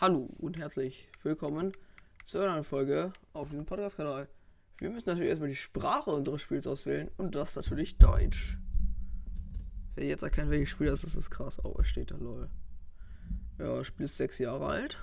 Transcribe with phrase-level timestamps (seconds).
[0.00, 1.72] Hallo und herzlich willkommen
[2.24, 4.28] zu einer Folge auf diesem Podcast-Kanal.
[4.78, 8.58] Wir müssen natürlich erstmal die Sprache unseres Spiels auswählen und das natürlich Deutsch.
[9.94, 11.64] Wer jetzt erkennt, welches Spiel das ist, ist krass.
[11.64, 12.50] Oh, es steht da, lol.
[13.60, 14.98] Ja, das Spiel ist sechs Jahre alt.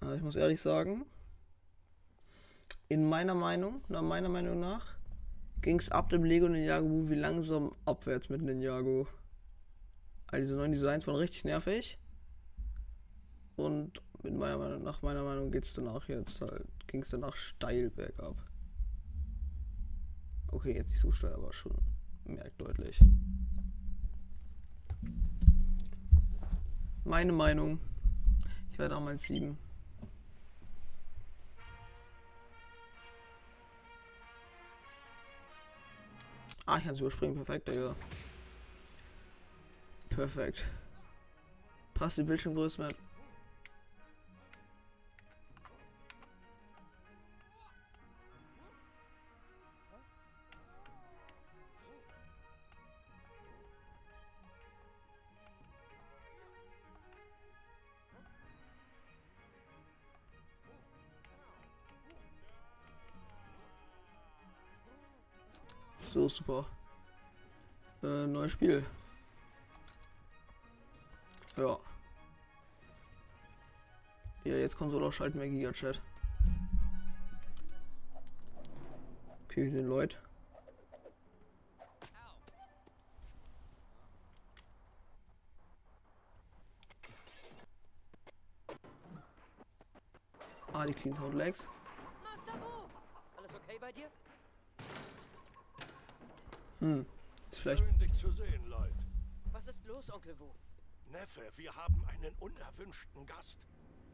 [0.00, 1.06] Aber ich muss ehrlich sagen,
[2.88, 4.96] in meiner Meinung, nach meiner Meinung nach,
[5.62, 9.06] ging es ab dem Lego Ninjago Movie langsam abwärts mit Ninjago.
[10.26, 11.96] All diese neuen Designs waren richtig nervig.
[13.60, 17.36] Und mit meiner Meinung, nach meiner Meinung geht es danach jetzt halt, ging es danach
[17.36, 18.34] steil bergab.
[20.46, 21.76] Okay, jetzt nicht so steil, aber schon
[22.24, 22.98] merkt deutlich.
[27.04, 27.78] Meine Meinung,
[28.72, 29.58] ich war damals sieben.
[36.64, 37.94] Ah, ich kann es überspringen, perfekt, Digga.
[40.08, 40.66] Perfekt.
[41.92, 42.96] Passt die Bildschirmgröße mit.
[66.12, 66.66] So, super.
[68.02, 68.84] Äh, neues Spiel.
[71.56, 71.78] Ja.
[74.42, 76.02] Ja, jetzt Konsole ausschalten wir Giga-Chat.
[79.44, 80.18] Okay, wir sind Leute.
[90.72, 91.68] Ah, die Clean Sound Legs.
[92.24, 92.88] Master Wu!
[93.38, 94.08] Alles okay bei dir?
[96.80, 97.06] Hm.
[97.50, 97.82] Ist vielleicht.
[97.82, 98.94] Schön, dich zu sehen, Lloyd.
[99.52, 100.50] Was ist los, Onkel Wu?
[101.10, 103.60] Neffe, wir haben einen unerwünschten Gast.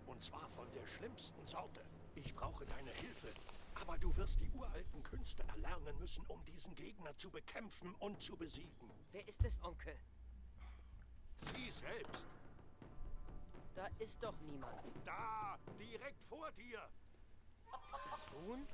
[0.06, 1.80] Und zwar von der schlimmsten Sorte.
[2.14, 3.32] Ich brauche deine Hilfe.
[3.74, 8.36] Aber du wirst die uralten Künste erlernen müssen, um diesen Gegner zu bekämpfen und zu
[8.36, 8.90] besiegen.
[9.12, 9.96] Wer ist es, Onkel?
[11.42, 12.26] Sieh selbst.
[13.74, 14.80] Da ist doch niemand.
[15.04, 16.88] Da, direkt vor dir.
[18.10, 18.66] Das Huhn?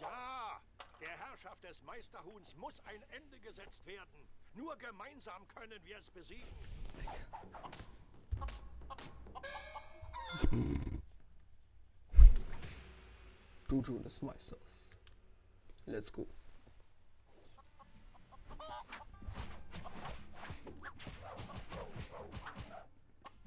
[0.00, 0.60] Ja,
[1.00, 4.28] der Herrschaft des Meisterhuhns muss ein Ende gesetzt werden.
[4.54, 6.48] Nur gemeinsam können wir es besiegen.
[13.68, 14.94] Dojo des Meisters.
[15.86, 16.26] Let's go.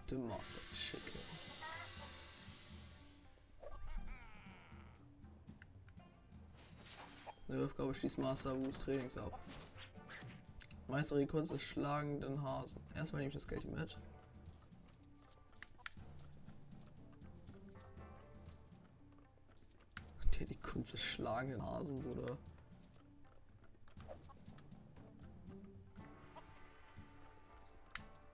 [0.07, 1.10] The Master Chicken.
[7.51, 9.37] Die Aufgabe schließt Master Wu's Trainings ab.
[10.87, 12.81] Meister die Kunst des schlagenden Hasen.
[12.95, 13.97] Erstmal nehme ich das Geld hier mit.
[20.39, 22.37] Der die Kunst des schlagenden Hasen, Bruder.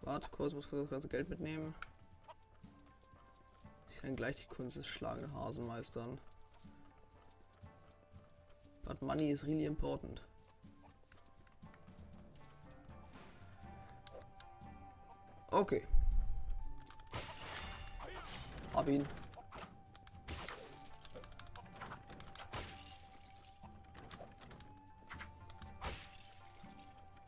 [0.02, 1.74] Warte kurz, muss kurz das ganze Geld mitnehmen.
[3.90, 6.20] Ich kann gleich die Kunst des schlagenden Hasen meistern.
[8.88, 10.22] But money is really important.
[15.52, 15.84] Okay.
[18.74, 19.06] Hab ihn.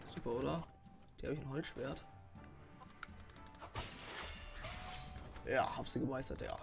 [0.07, 0.63] Super, oder?
[1.19, 2.05] Die habe ich ein Holzschwert.
[5.45, 6.57] Ja, hab sie gemeistert, ja.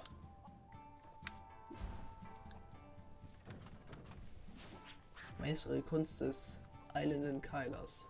[5.38, 6.62] Meistere Kunst des
[6.94, 8.08] eilenden Keilers.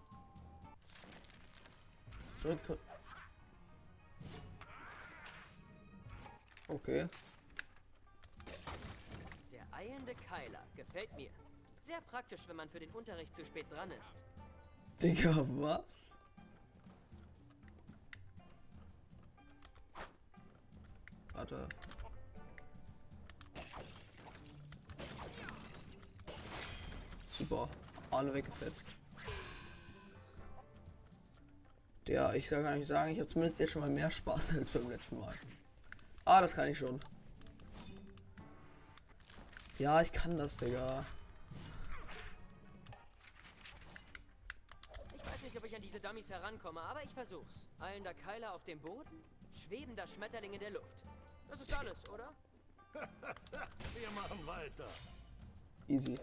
[2.43, 2.79] Drücke.
[6.69, 7.09] Okay.
[9.53, 10.63] Der eilende Keiler.
[10.77, 11.31] Gefällt mir.
[11.87, 15.03] Sehr praktisch, wenn man für den Unterricht zu spät dran ist.
[15.03, 16.17] Digga, was?
[21.33, 21.69] Warte.
[27.39, 27.69] Super.
[28.11, 28.91] Alle weggefetzt.
[32.09, 34.71] Ja, ich kann gar nicht sagen, ich habe zumindest jetzt schon mal mehr Spaß als
[34.71, 35.35] beim letzten Mal.
[36.25, 37.01] Ah, das kann ich schon.
[39.79, 41.05] Ja, ich kann das, Digga.
[45.17, 47.53] Ich weiß nicht, ob ich an diese Dummies herankomme, aber ich versuch's.
[47.81, 49.23] Eilender Keiler auf dem Boden,
[49.67, 50.87] schwebender Schmetterling in der Luft.
[51.51, 52.33] Das ist alles, oder?
[53.95, 54.89] Wir machen weiter.
[55.89, 56.19] Easy.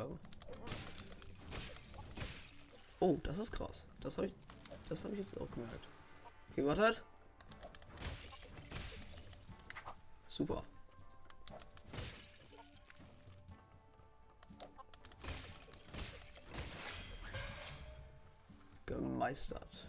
[0.00, 0.18] Super.
[3.00, 3.84] Oh, das ist krass.
[4.00, 4.34] Das habe ich,
[4.88, 5.88] das habe ich jetzt auch gemerkt.
[6.52, 7.02] Okay, wartet.
[10.26, 10.62] Super.
[18.86, 19.86] Gemeistert.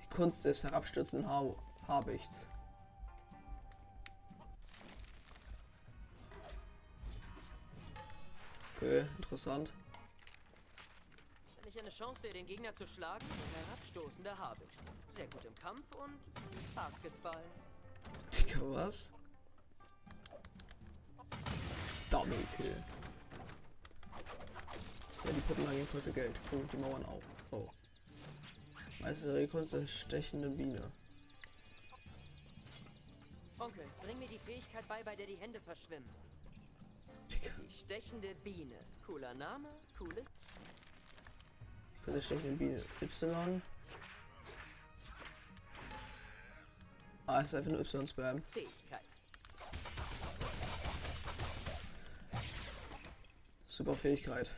[0.00, 1.54] Die Kunst des herabstürzenden Har
[1.86, 2.48] Habichts.
[8.82, 9.72] Okay, interessant.
[11.60, 13.24] Wenn ich eine Chance sehe, den Gegner zu schlagen,
[13.54, 14.76] herabstoßender Habicht.
[15.14, 16.18] Sehr gut im Kampf und
[16.74, 17.44] Basketball.
[18.34, 19.12] Digga, was?
[22.10, 22.84] Double Kill.
[25.24, 26.34] Ja, die Puppen gehen voll viel Geld.
[26.50, 27.22] Oh, die Mauern auch.
[27.52, 27.68] Oh.
[28.98, 30.82] Meistere Kunst der stechenden Biene.
[33.60, 36.31] Onkel, bring mir die Fähigkeit bei, bei der die Hände verschwimmen.
[37.42, 38.78] Die stechende Biene.
[39.04, 39.68] Cooler Name,
[39.98, 40.24] coole
[42.04, 42.82] Von der stechenden Biene.
[43.00, 43.62] Y.
[47.26, 48.42] Ah, ist einfach nur Y-Spam.
[48.50, 49.02] Fähigkeit.
[53.66, 54.50] Super Fähigkeit.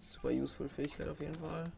[0.00, 1.72] Super useful Fähigkeit auf jeden Fall.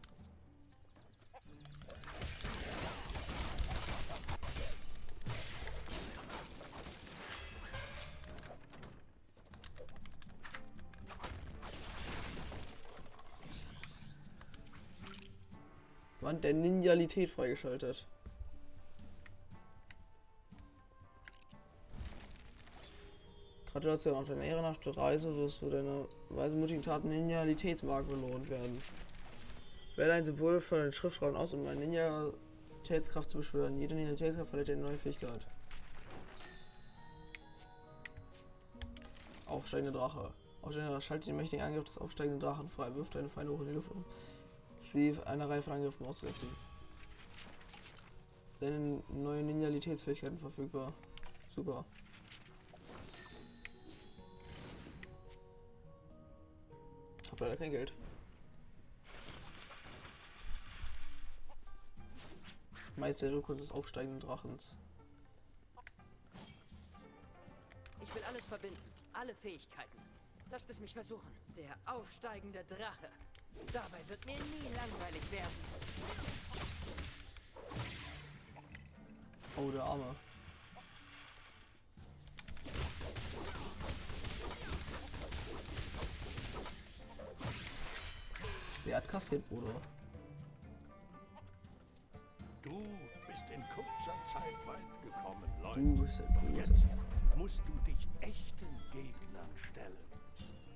[16.95, 18.05] Ninjalität freigeschaltet.
[23.71, 28.79] Gratulation auf deine ehrenhafte Reise wirst du deine weisemutigen Taten Ninjalitätsmark belohnt werden.
[29.95, 33.79] Wähle ein Symbol von den Schriftraum aus, um eine Ninjalitätskraft zu beschwören.
[33.79, 35.47] Jede Ninjalitätskraft verleiht dir eine neue Fähigkeit.
[39.47, 40.31] Aufsteigende Drache.
[40.61, 42.93] Aufsteigender Drache schaltet den mächtigen Angriff des aufsteigenden Drachen frei.
[42.93, 44.05] Wirft deine Feinde hoch in die Luft, um
[44.79, 46.49] sie eine Reihe von Angriffen auszusetzen.
[48.63, 50.93] Deine neue Ninjalitätsfähigkeiten verfügbar.
[51.53, 51.83] Super.
[57.29, 57.91] Hab leider kein Geld.
[62.95, 64.77] Meister der Rückkunft des aufsteigenden Drachens.
[68.01, 68.77] Ich will alles verbinden.
[69.11, 69.97] Alle Fähigkeiten.
[70.49, 71.35] Lasst es mich versuchen.
[71.57, 73.09] Der aufsteigende Drache.
[73.73, 76.52] Dabei wird mir nie langweilig werden.
[79.55, 80.15] Oh, der Arme.
[88.85, 89.73] Der hat kassiert, Bruder.
[92.61, 92.81] Du
[93.27, 95.79] bist in kurzer Zeit weit gekommen, Leute.
[95.79, 96.73] Du bist Doch Coolste.
[96.73, 99.97] jetzt musst du dich echten Gegnern stellen.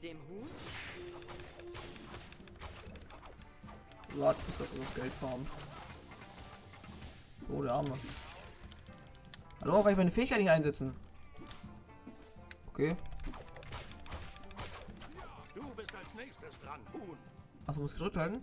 [0.02, 0.50] Dem Huhn?
[4.20, 5.48] Warte, bis das noch Geld farmen.
[7.50, 7.98] Oh, der Arme.
[9.62, 10.96] Hallo, kann ich meine Fähigkeit nicht einsetzen?
[12.68, 12.96] Okay.
[15.56, 17.18] Du bist als nächstes dran, Huhn.
[17.66, 18.42] Achso, muss gedrückt halten?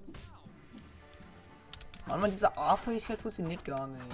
[2.07, 4.05] Mann, Mann, diese A-Fähigkeit funktioniert gar nicht.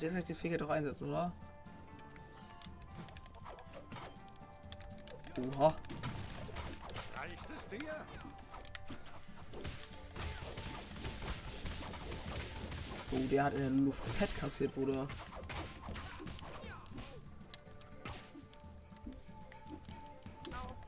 [0.00, 1.30] Warte, jetzt kann ich die Fähigkeit doch einsetzen, oder?
[5.58, 5.76] Oha.
[13.12, 15.06] Oh, der hat in der Luft fett kassiert, Bruder.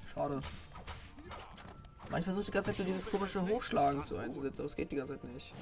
[0.07, 0.41] Schade.
[2.09, 4.91] Man, ich versuche die ganze Zeit nur dieses komische Hochschlagen zu einzusetzen, aber es geht
[4.91, 5.53] die ganze Zeit nicht.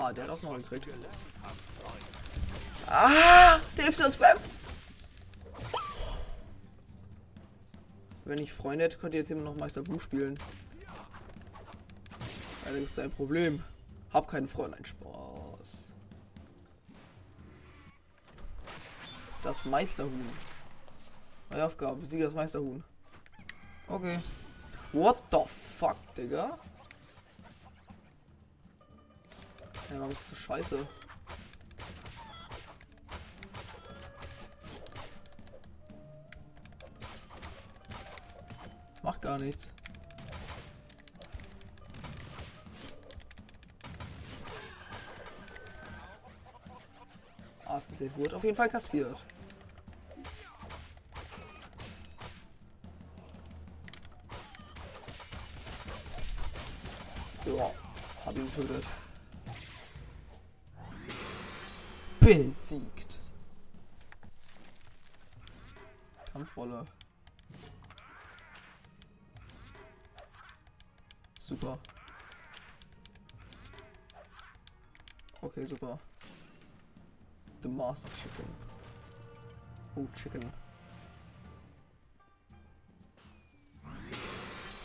[0.00, 0.86] Ah, der hat auch noch gekriegt.
[2.86, 4.38] Ah, der Y-Spam.
[8.24, 10.38] Wenn ich Freunde hätte, könnte jetzt immer noch Meister Wu spielen.
[12.64, 13.64] Da gibt es ein Problem.
[14.12, 15.92] Hab keinen Freund, ein Spaß.
[19.42, 20.30] Das Meisterhuhn.
[21.50, 22.84] Neue Aufgabe, besiege das Meisterhuhn.
[23.88, 24.20] Okay.
[24.92, 26.56] What the fuck, Digga?
[29.98, 30.88] Ja, warum ist das scheiße?
[39.02, 39.72] Macht gar nichts.
[47.64, 49.24] Ah, es wurde auf jeden Fall kassiert.
[57.46, 57.72] Ja,
[58.24, 58.84] hab ihn getötet.
[66.58, 66.84] Kampfrolle.
[71.38, 71.78] Super.
[75.40, 75.98] Okay, super.
[77.62, 78.44] The Master Chicken.
[79.96, 80.52] Oh, Chicken.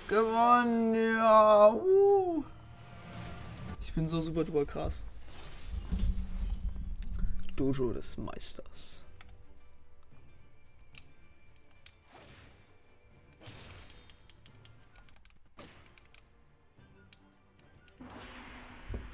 [0.08, 1.70] Gewonnen, ja.
[1.70, 2.44] Uh.
[3.82, 5.04] Ich bin so super duper krass.
[7.56, 8.93] Dojo des Meisters.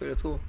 [0.09, 0.39] Let's go.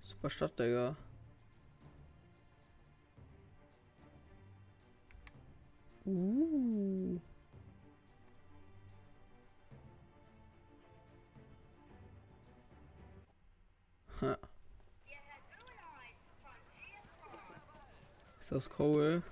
[0.00, 0.96] Super Stadt, Digga.
[6.06, 7.20] Uh.
[14.20, 14.38] Ha.
[18.40, 19.22] Ist das Cole?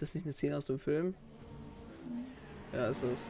[0.00, 1.14] Ist das nicht eine Szene aus dem Film?
[2.72, 3.28] Ja, ist es.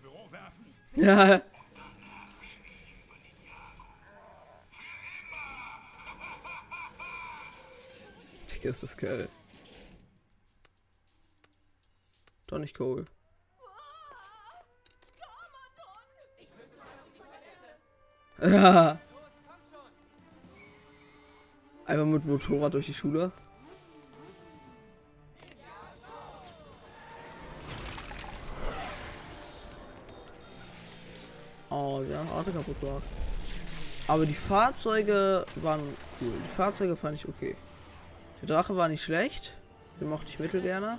[0.00, 0.74] Büro werfen.
[0.96, 1.42] Ja.
[8.50, 9.28] Digga, ist das geil.
[12.46, 13.04] Doch nicht Cole.
[18.40, 18.97] Ja.
[22.18, 23.30] Mit Motorrad durch die Schule.
[31.70, 33.04] Oh, wir haben Auto kaputt gemacht.
[34.08, 35.82] Aber die Fahrzeuge waren
[36.20, 36.32] cool.
[36.44, 37.56] Die Fahrzeuge fand ich okay.
[38.40, 39.54] Der Drache war nicht schlecht.
[40.00, 40.98] Den mochte ich mittel gerne.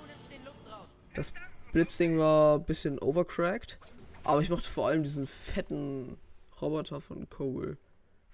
[1.14, 1.32] Das
[1.72, 3.78] Blitzding war ein bisschen overcracked.
[4.22, 6.16] Aber ich mochte vor allem diesen fetten
[6.62, 7.76] Roboter von Cole.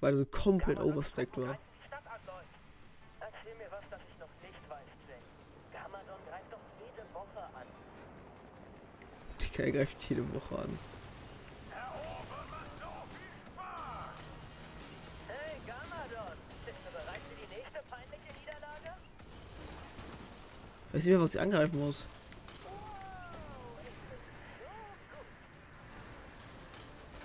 [0.01, 1.59] Weil er so komplett overstacked war.
[9.59, 10.79] Er greift jede Woche an.
[20.93, 22.07] Weiß nicht mehr, was ich angreifen muss.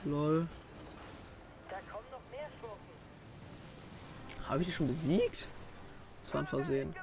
[0.05, 0.47] Lol.
[4.47, 5.47] Habe ich die schon besiegt?
[6.23, 6.95] Das war ein Versehen.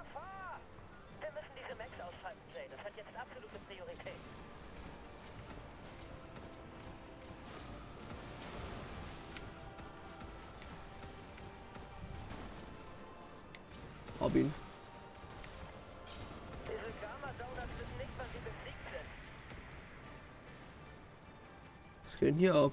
[22.38, 22.72] Denn hier ab?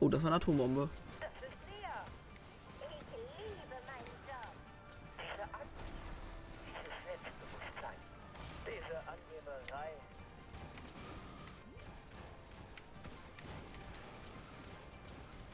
[0.00, 0.88] Oh, das war eine Atombombe.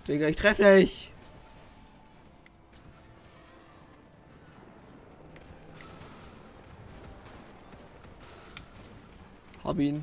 [0.06, 1.12] Digga, ich treffe nicht.
[9.62, 10.02] Hab ihn.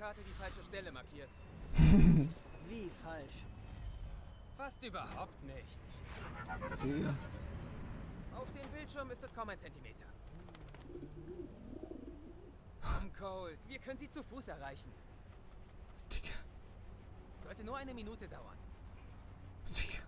[0.00, 1.28] Karte die falsche Stelle markiert.
[2.70, 3.44] Wie falsch?
[4.56, 5.78] Fast überhaupt nicht.
[6.72, 7.14] Sehr.
[8.34, 10.06] Auf dem Bildschirm ist es kaum ein Zentimeter.
[12.80, 14.90] Komm, Cole, wir können sie zu Fuß erreichen.
[16.10, 16.34] Digga.
[17.40, 18.56] Sollte nur eine Minute dauern.
[19.68, 20.02] Digga.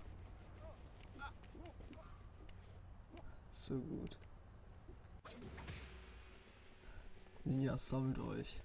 [3.50, 4.18] So gut.
[7.44, 8.62] Ninja, sammelt euch.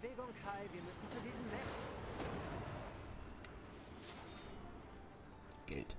[0.00, 0.68] Bewegung, Kai.
[0.72, 1.64] Wir müssen zu diesem Max.
[5.66, 5.96] Geld.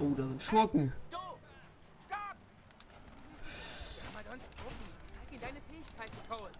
[0.00, 0.92] Oh, da sind Schurken.
[1.10, 1.16] Du!
[2.06, 2.36] Stopp!
[4.12, 4.86] Mal uns gucken.
[5.14, 6.50] Zeig ihm deine Fähigkeiten, Cole.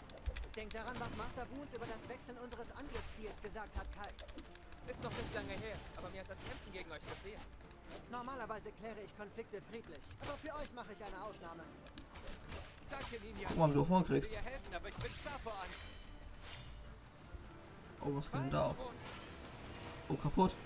[0.73, 4.09] Denk daran, was Master Boons über das Wechseln unseres Angriffsstils gesagt hat, Kai.
[4.89, 7.45] Ist noch nicht lange her, aber mir hat das Kämpfen gegen euch gefehlt.
[8.11, 10.01] Normalerweise kläre ich Konflikte friedlich.
[10.23, 11.63] Aber für euch mache ich eine Ausnahme.
[12.91, 13.49] Danke, Ninja.
[13.49, 14.31] Guck mal, wie du vorne kriegst.
[14.31, 15.11] Ich will dir helfen, aber ich bin
[15.45, 15.67] vor.
[18.01, 18.75] Oh, was geht denn da?
[20.09, 20.57] Oh, kaputt.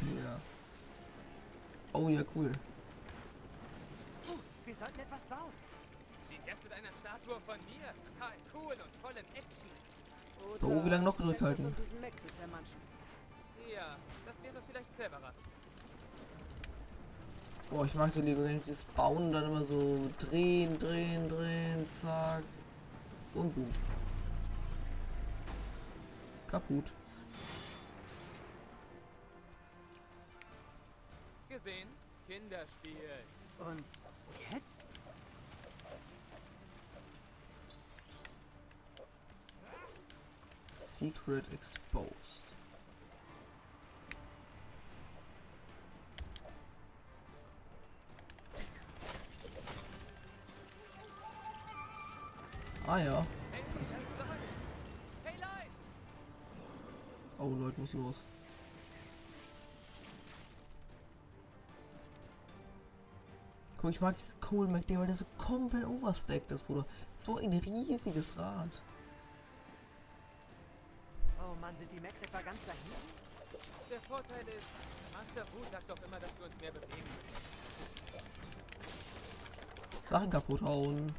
[0.00, 0.40] Ja.
[1.92, 2.52] Oh ja, cool.
[4.70, 5.52] Wir sollten etwas bauen.
[6.28, 7.92] Wie wär's mit einer Statue von mir?
[8.06, 9.68] Total cool und voll in Action.
[10.46, 11.74] Oder Oh, wie lange noch gedrückt halten?
[13.74, 15.34] Ja, das wäre vielleicht cleverer.
[17.68, 21.88] Boah, ich mag so Lego Games, dieses Bauen und dann immer so drehen, drehen, drehen,
[21.88, 22.44] zack.
[23.34, 23.74] Und boom.
[26.46, 26.92] Kaputt.
[31.48, 31.88] Gesehen?
[32.28, 33.24] Kinderspiel.
[33.58, 33.84] Und
[34.52, 34.78] jetzt?
[40.74, 42.54] Secret exposed.
[52.86, 53.26] Ah ja.
[53.52, 53.92] Hey, Was?
[53.92, 54.04] Leute!
[55.24, 55.70] Hey, Leute!
[57.38, 58.24] Oh Leute, muss los.
[63.80, 66.84] Guck, ich mag dieses Coal Mac, weil der so komplett overstacked ist, Bruder.
[67.16, 68.68] So ein riesiges Rad.
[71.38, 72.92] Oh Mann, sind die Macs etwa ganz dahin?
[73.90, 74.68] Der Vorteil ist,
[75.14, 77.40] Master Wu sagt doch immer, dass wir uns mehr bewegen müssen.
[80.02, 81.10] Sachen kaputt hauen.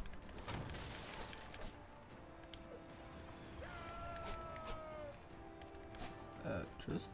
[6.46, 7.10] Äh, tschüss.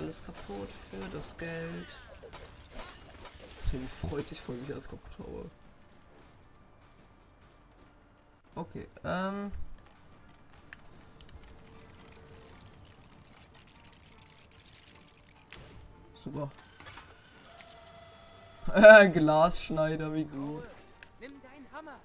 [0.00, 1.98] Alles kaputt für das Geld.
[3.70, 5.50] Die freut sich voll, wie ich alles kaputt habe.
[8.54, 9.52] Okay, ähm.
[16.14, 16.50] Super.
[19.12, 20.64] Glasschneider, wie gut.
[21.20, 22.00] Nimm deinen Hammer.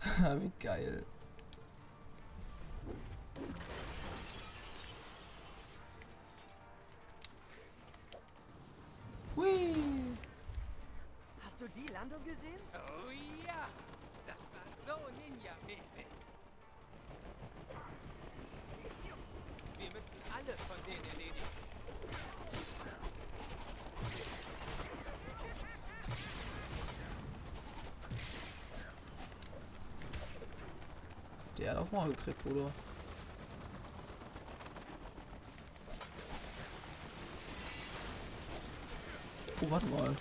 [0.40, 1.04] wie geil.
[9.46, 10.16] Hui.
[11.44, 12.60] Hast du die Landung gesehen?
[12.74, 13.10] Oh
[13.46, 13.68] ja!
[14.26, 16.06] Das war so Ninja-mäßig.
[19.78, 21.34] Wir müssen alle von denen erledigen.
[31.58, 32.72] Der hat auf Maul gekriegt, Bruder.
[39.66, 40.16] Oh, warte mal.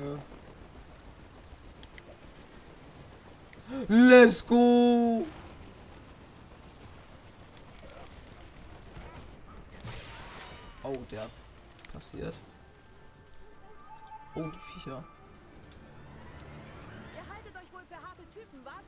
[0.00, 0.18] Äh.
[3.88, 5.26] Let's go!
[10.82, 11.28] Oh, der
[11.92, 12.34] kassiert.
[14.34, 15.04] Oh, die Viecher.
[17.14, 18.84] Ihr haltet euch wohl für harte Typen, was?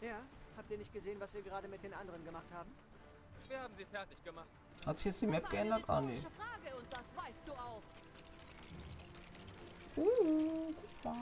[0.00, 0.20] Ja,
[0.56, 2.70] habt ihr nicht gesehen, was wir gerade mit den anderen gemacht haben?
[3.48, 4.46] Wir haben sie fertig gemacht.
[4.86, 5.82] Hat sich jetzt die Map geändert?
[5.88, 6.20] Ah, nee.
[6.20, 7.82] Frage und das weißt du auch.
[9.96, 11.12] Uh, goodbye.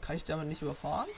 [0.00, 1.08] Kann ich damit nicht überfahren?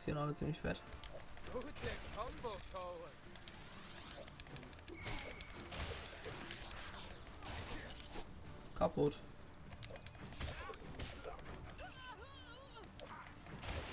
[0.00, 0.80] Die kassieren alle ziemlich fett.
[8.74, 9.18] Kaputt.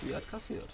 [0.02, 0.70] Die hat kassiert.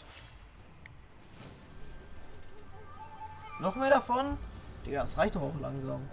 [3.60, 4.38] Noch mehr davon?
[4.86, 6.08] Digga, das reicht doch auch langsam.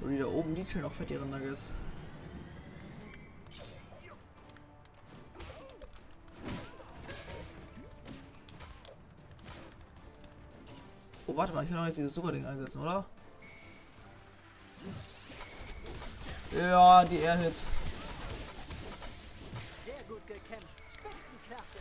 [0.00, 1.76] Wo die da oben, die chillen auch fett ihre Nuggets.
[11.44, 13.04] Warte mal, ich kann doch jetzt dieses Super-Ding einsetzen, oder?
[16.58, 17.66] Ja, die Air-Hits.
[19.84, 20.68] Sehr gut gekämpft.
[20.94, 21.78] Spitzenklasse.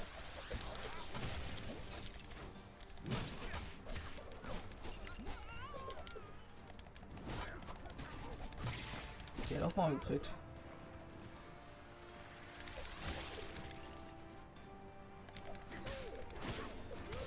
[9.50, 10.30] Die hat auf Maul gekriegt.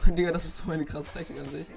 [0.14, 1.68] Digga, das ist so eine krasse Technik an sich.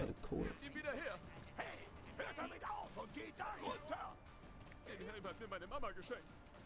[0.00, 0.50] Ich gerade Kohle.
[0.74, 1.18] Wieder her.
[2.16, 4.16] Hört damit auf und geht da runter!
[4.86, 6.24] Den Helm hat mir meine Mama geschenkt.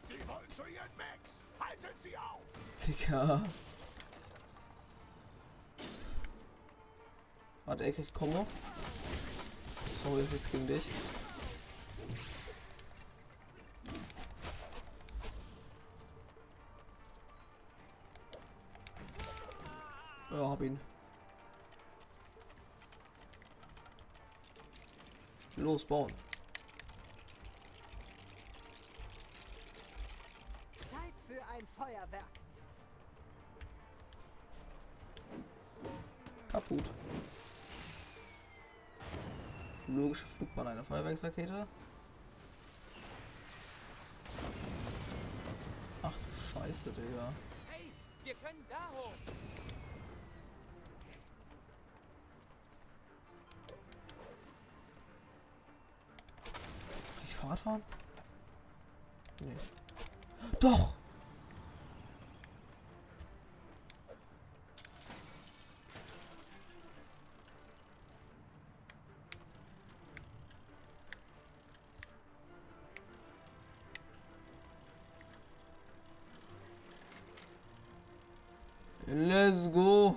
[0.08, 1.18] Die wollen zu ihren Max!
[1.58, 2.42] Haltet sie auf!
[2.86, 3.44] Digga.
[7.64, 8.46] Warte, er kriegt Kombo.
[10.04, 10.88] Sorry, ist nichts gegen dich.
[20.30, 20.78] Ja, hab ihn.
[25.56, 26.12] Los, bauen.
[30.90, 32.24] Zeit für ein Feuerwerk.
[36.50, 36.90] Kaputt.
[39.86, 41.66] Logische Flugbahn einer Feuerwerksrakete.
[46.02, 47.32] Ach du Scheiße, Digga.
[57.56, 57.82] Fahren?
[59.40, 59.56] Nee.
[60.60, 60.94] Doch!
[79.06, 80.16] Let's go!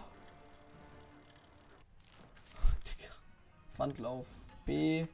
[3.78, 4.28] Wandlauf.
[4.66, 5.08] B.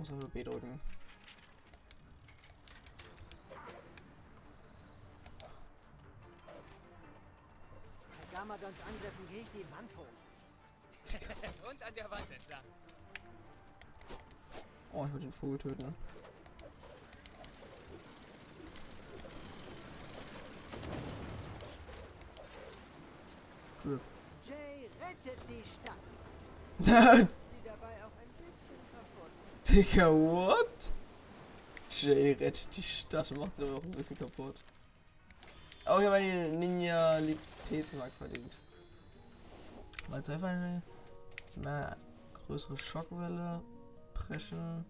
[0.00, 0.80] Ah, muss nur B drücken.
[8.08, 10.06] Bei Gamadons Angriffen gehe ich die Wand hoch.
[11.68, 12.64] Und an der Wand entlang.
[14.92, 15.94] Oh, ich würde den Vogel töten.
[24.46, 25.96] Jay rettet die Stadt.
[26.78, 28.30] Digga, Sie dabei auch ein
[29.70, 29.86] kaputt.
[30.12, 30.90] what?
[31.90, 34.56] Jay rettet die Stadt und macht sie aber auch ein bisschen kaputt.
[35.86, 38.52] Oh, ich habe die Ninjalitätsmark verdient.
[40.08, 40.82] Mal zwei Feinde.
[41.56, 41.96] Mehr
[42.46, 43.60] größere Schockwelle.
[44.14, 44.84] Preschen.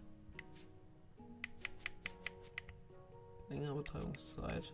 [3.48, 4.72] Längere Betäubungszeit.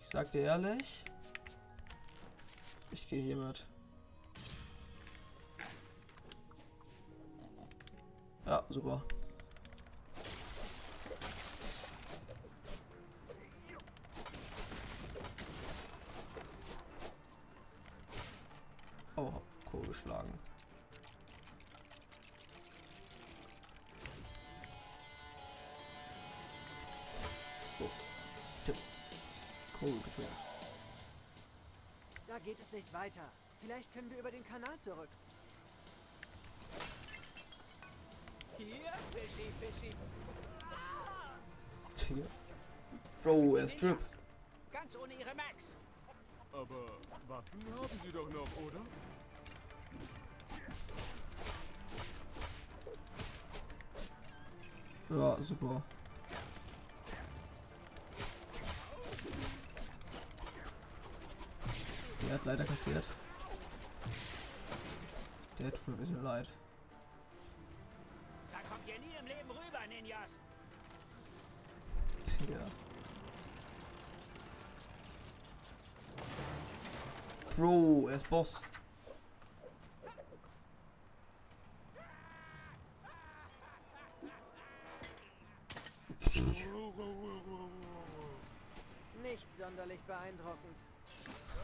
[0.00, 1.04] Ich sag dir ehrlich.
[2.90, 3.58] Ich gehe hiermit.
[3.58, 3.77] Ja,
[8.70, 9.02] super.
[19.16, 19.32] Oh,
[19.64, 20.32] Kohl geschlagen.
[27.80, 27.90] Oh,
[29.78, 30.28] Kohl getötet.
[32.28, 33.20] Da geht es nicht weiter.
[33.60, 35.08] Vielleicht können wir über den Kanal zurück.
[42.08, 42.26] Digga.
[43.22, 43.98] Bro, er ist Drip.
[44.72, 45.66] Ganz ohne ihre Max.
[46.52, 46.86] Aber
[47.26, 48.80] Waffen haben sie doch noch, oder?
[55.10, 55.82] Ja, super.
[62.22, 63.06] Der hat leider kassiert.
[65.58, 66.52] Der tut mir ein bisschen leid.
[78.18, 78.62] Ist Boss.
[89.22, 90.78] Nicht sonderlich beeindruckend.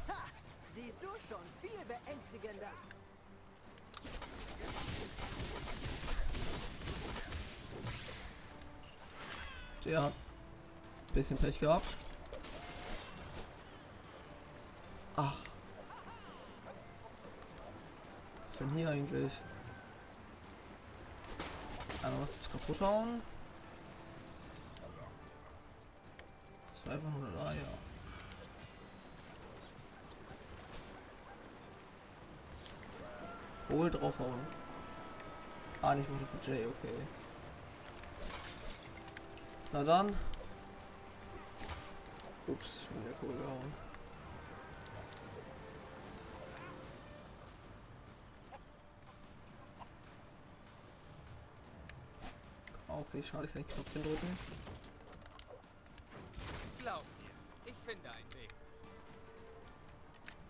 [0.08, 0.24] Ha!
[0.74, 2.70] Siehst du schon, viel beängstigender.
[9.86, 10.12] Ein
[11.12, 11.96] bisschen Pech gehabt.
[18.54, 19.32] Was ist denn hier eigentlich?
[22.04, 23.20] Einmal was zum kaputt hauen.
[26.72, 27.68] Zwei von 100 Eier.
[33.70, 34.46] Hol draufhauen.
[35.82, 36.94] Ah, nicht wurde für Jay, okay.
[39.72, 40.16] Na dann.
[42.46, 43.84] Ups, schon wieder Kohle gehauen.
[52.94, 54.38] Auch wie schade, ich kann den Knopf drücken.
[56.78, 57.30] Glaub mir,
[57.70, 58.50] ich finde einen Weg.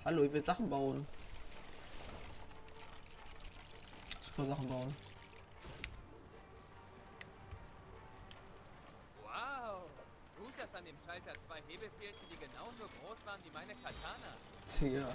[0.05, 1.07] Hallo, ich will Sachen bauen.
[4.21, 4.97] Super Sachen bauen.
[9.23, 9.83] Wow!
[10.39, 14.37] Gut, dass an dem Schalter zwei Hebel fehlten, die genauso groß waren wie meine Katana.
[14.67, 15.07] Tja.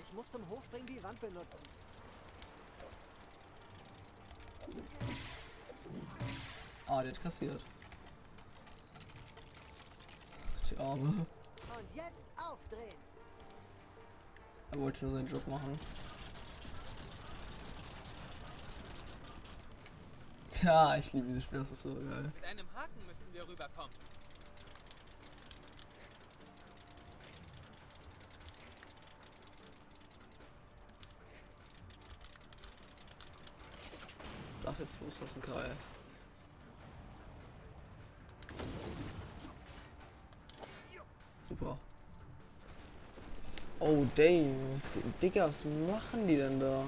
[0.00, 1.87] Ich muss zum Hochspringen die Wand benutzen.
[6.98, 7.62] Ah, der hat kassiert.
[10.68, 11.10] Die Arme.
[11.10, 12.98] Und jetzt aufdrehen.
[14.72, 15.78] Er wollte nur seinen Job machen.
[20.50, 22.32] Tja, ich liebe dieses Spiel, das ist so geil.
[22.34, 23.94] Mit einem Haken müssten wir rüberkommen.
[34.64, 35.70] Das jetzt loslassen, Kai.
[41.48, 41.78] Super.
[43.80, 44.54] Oh, Dave.
[45.22, 46.84] Digga, was machen die denn da?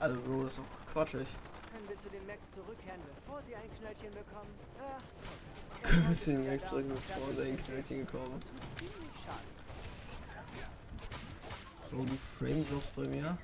[0.00, 1.28] Also, Bro, das ist doch quatschig.
[1.70, 4.54] Können wir zu den Max zurückkehren, bevor sie ein Knöllchen bekommen?
[4.78, 4.98] Ja.
[5.82, 8.30] Können wir zu den Max drücken, bevor sie ein Knöllchen schade.
[11.92, 13.36] Oh, die Frame-Drops bei mir.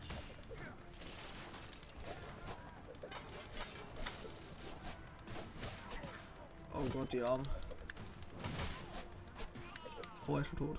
[6.84, 7.42] Oh Gott, die Arme.
[10.26, 10.78] Oh, er ist schon tot.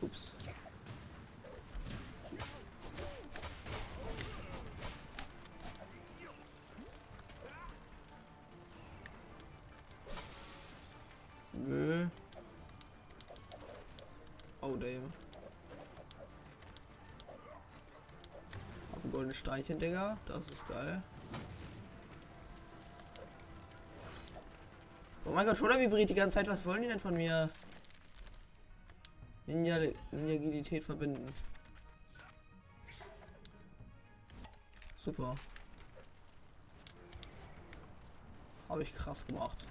[0.00, 0.34] Ups.
[11.52, 12.08] Nö.
[14.60, 15.12] Oh, damn.
[18.90, 20.18] Hab ein goldenes Steinchen, Digga.
[20.26, 21.00] Das ist geil.
[25.38, 26.48] Mein Gott, schon vibriert die ganze Zeit.
[26.48, 27.48] Was wollen die denn von mir?
[29.46, 29.78] Ninja
[30.10, 31.32] Ninja-Agilität verbinden.
[34.96, 35.36] Super.
[38.68, 39.64] Habe ich krass gemacht.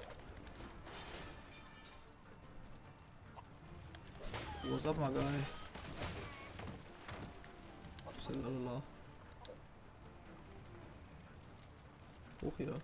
[4.70, 5.22] What's up, guy?
[8.16, 8.82] Bisschen lalala.
[12.42, 12.82] Hoch hier.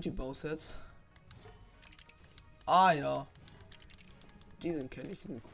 [0.00, 0.80] Multi-Bow-Sets.
[2.64, 3.26] Ah ja.
[4.62, 5.50] Diesen kenne ich, die sind cool.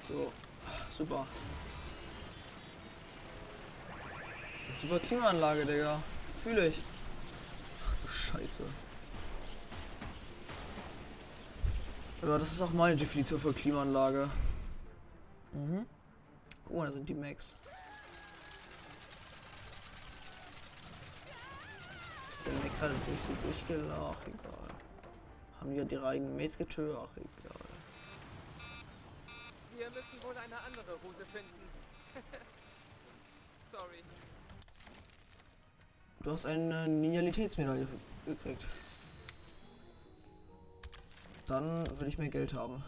[0.00, 0.32] So,
[0.96, 1.26] super.
[4.68, 6.00] Super Klimaanlage, Digga.
[6.42, 6.82] Fühle ich.
[7.84, 8.62] Ach du Scheiße.
[12.22, 14.28] Ja, das ist auch meine Definition für Klimaanlage.
[15.52, 15.86] Mhm.
[16.64, 17.56] Guck mal, da sind die Max.
[22.30, 24.34] Ist der Mac gerade durch sie durchgelaufen?
[24.34, 24.68] Egal.
[25.60, 26.96] Haben die ja ihre eigenen Mates getötet?
[26.98, 27.08] Ach,
[30.14, 31.68] müssen wohl eine andere Route finden.
[33.72, 34.02] Sorry.
[36.22, 38.66] Du hast eine Ninjalitätsmedaille für- gekriegt.
[41.46, 42.82] Dann will ich mehr Geld haben.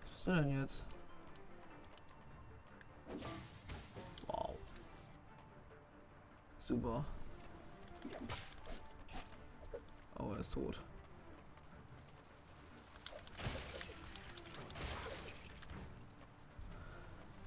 [0.00, 0.84] Was bist du denn jetzt?
[6.68, 7.02] Super.
[10.18, 10.78] Oh, er ist tot.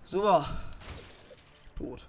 [0.01, 0.43] Super.
[1.77, 2.07] Tot.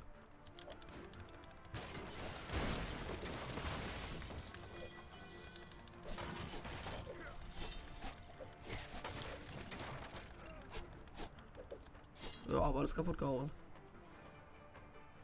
[12.49, 13.51] Ja, aber alles kaputt gehauen.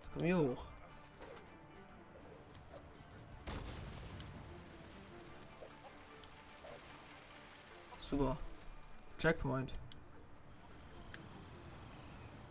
[0.03, 0.78] Jetzt kommen hier hoch.
[7.99, 8.37] Super.
[9.19, 9.75] Checkpoint.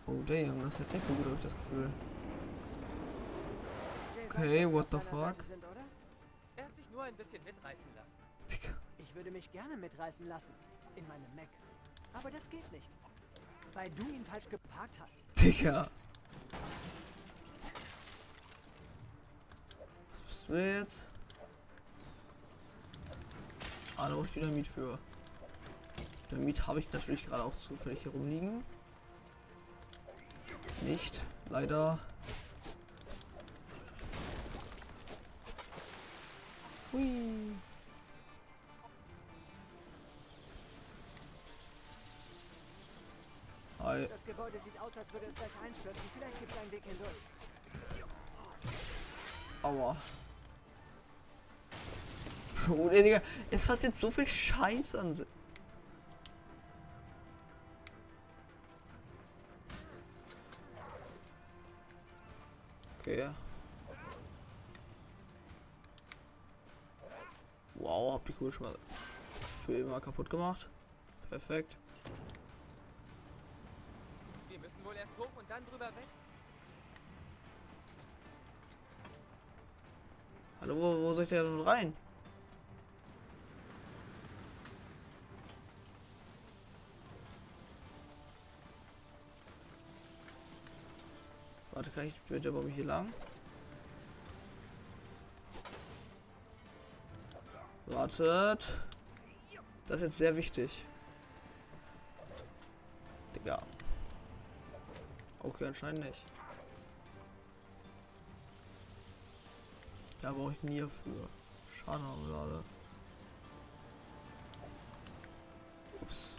[0.06, 1.90] Oh damn, das ist jetzt nicht so gut, habe ich das Gefühl.
[4.30, 5.36] Okay, what the fuck?
[6.56, 8.74] Er hat sich nur ein bisschen mitreißen lassen.
[9.00, 10.54] Ich würde mich gerne mitreißen lassen.
[10.96, 11.48] In meinem Mac.
[12.14, 12.90] Aber das geht nicht.
[13.74, 15.20] Weil du ihn falsch geparkt hast.
[15.40, 15.90] Digga.
[20.10, 21.10] Was bist du jetzt?
[23.96, 25.00] Ah, da brauche ich Dynamit für.
[26.32, 28.64] Dynamit habe ich natürlich gerade auch zufällig hier rumliegen.
[30.82, 32.00] Nicht, leider.
[36.92, 37.56] Hui.
[43.80, 44.08] Hi.
[44.08, 46.02] Das Gebäude sieht aus, als würde es gleich einstürzen.
[46.18, 47.12] Vielleicht gibt es einen Weg hindurch.
[49.64, 49.96] Aua.
[52.68, 55.14] Bro, Digga, es passiert so viel Scheiß an.
[55.14, 55.26] si-
[63.08, 63.30] Okay.
[67.76, 68.78] Wow, hab die Kugel schon mal
[69.64, 70.68] für immer kaputt gemacht.
[71.30, 71.78] Perfekt.
[74.50, 76.08] Wir müssen wohl erst hoch und dann drüber weg.
[80.60, 81.94] Hallo, wo, wo soll ich denn rein?
[91.78, 93.14] Warte, kann ich bitte aber hier lang?
[97.86, 98.82] Wartet.
[99.86, 100.84] Das ist jetzt sehr wichtig.
[103.36, 103.62] Digga.
[105.44, 106.26] Okay, anscheinend nicht.
[110.22, 111.30] Da brauche ich nie für.
[111.72, 112.64] Schade, gerade.
[116.02, 116.38] Ups.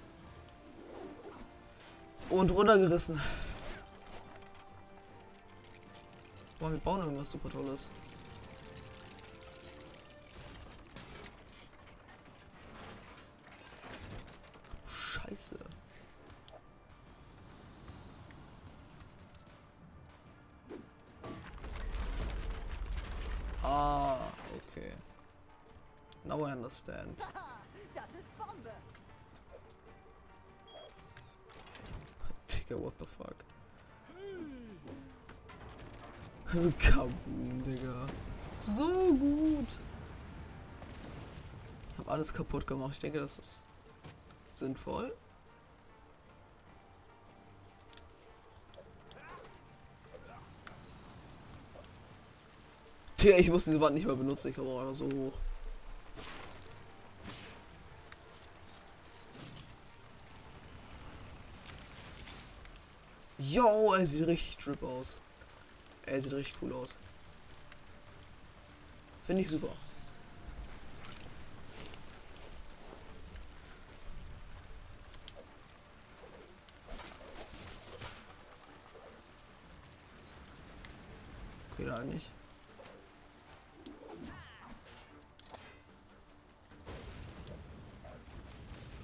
[2.29, 3.21] Und runtergerissen.
[6.59, 7.93] Boah, wir bauen irgendwas super tolles.
[14.85, 15.57] Scheiße.
[23.63, 24.19] Ah,
[24.57, 24.93] okay.
[26.25, 27.23] Now I understand.
[27.95, 28.73] Das ist Bombe.
[32.49, 33.38] Digga, what the fuck?
[36.79, 38.07] Kaboom, Digga.
[38.57, 39.69] So gut.
[41.93, 42.95] Ich habe alles kaputt gemacht.
[42.95, 43.67] Ich denke, das ist
[44.53, 45.15] sinnvoll.
[53.17, 54.49] Tja, ich muss diese Wand nicht mehr benutzen.
[54.49, 55.35] Ich komme auch einfach so hoch.
[63.39, 65.21] Yo, er sieht richtig drip aus.
[66.11, 66.97] Er sieht richtig cool aus.
[69.23, 69.69] Finde ich super.
[81.79, 82.31] geht halt nicht.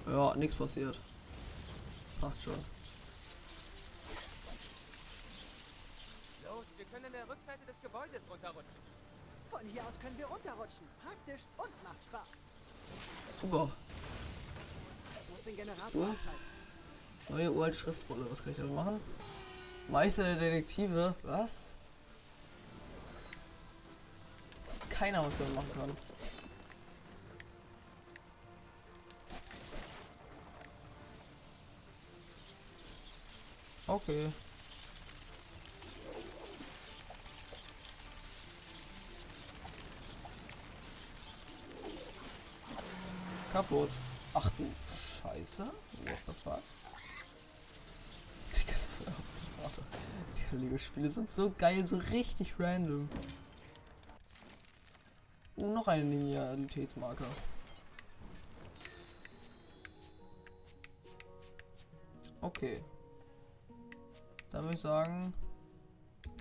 [0.07, 1.01] Ja, nichts passiert.
[2.21, 2.55] Passt schon.
[6.45, 8.83] Los, wir können an der Rückseite des Gebäudes runterrutschen.
[9.51, 10.87] Von hier aus können wir runterrutschen.
[11.03, 13.41] Praktisch und macht Spaß.
[13.41, 13.71] Super.
[15.25, 16.15] Ich muss den Generator.
[17.29, 18.31] Neue uralte Schriftrolle.
[18.31, 19.01] Was kann ich damit machen?
[19.89, 21.15] Meister der Detektive.
[21.23, 21.75] Was?
[24.91, 25.97] Keiner was damit machen kann.
[33.89, 34.33] Okay.
[43.55, 43.91] Kaputt.
[44.35, 44.69] Ach du
[45.23, 45.67] Scheiße.
[45.67, 46.63] What the fuck?
[48.53, 49.13] Digga, das war
[49.63, 49.81] Warte.
[50.51, 53.09] Die Lego-Spiele sind so geil, so richtig random.
[55.55, 57.29] Oh, noch eine Linearitätsmarker.
[62.41, 62.83] Okay.
[64.51, 65.33] Dann würde ich sagen,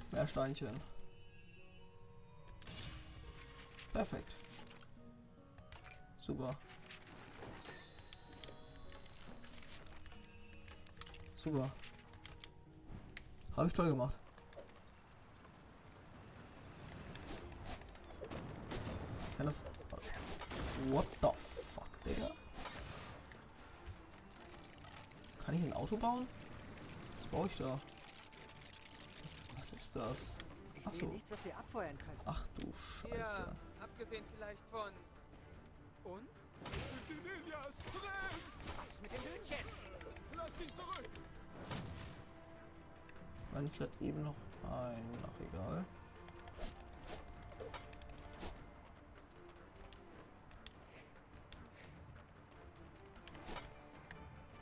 [0.10, 0.82] mehr Steinchen.
[3.94, 4.36] Perfekt.
[6.20, 6.58] Super.
[11.44, 11.70] Super.
[13.58, 14.18] Habe ich toll gemacht.
[19.36, 19.66] Kann das.
[20.86, 22.30] What the fuck, Digga?
[25.46, 26.28] Kann ich ein Auto bauen?
[27.18, 27.80] Was baue ich da?
[29.22, 30.38] Was, was ist das?
[30.76, 31.14] Ich Ach sehe so.
[31.14, 32.20] nichts, was wir abfeuern können.
[32.26, 32.72] Ach du
[33.02, 33.40] Scheiße.
[33.40, 34.92] Ja, abgesehen vielleicht von
[36.06, 36.30] uns?
[36.64, 36.72] Was
[38.88, 39.83] ist mit dem Hühnchen?
[43.54, 45.04] Meine ich hatte eben noch ein.
[45.24, 45.86] Ach egal.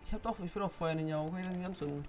[0.03, 2.05] Ich hab doch, ich bin doch Feuer Ninja, warum kann ich das nicht anzünden?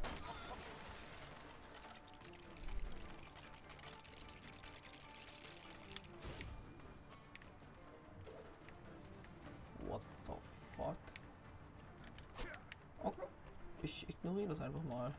[13.94, 15.12] Ich ignoriere das einfach mal.